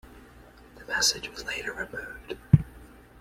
[0.77, 2.35] The message was later removed.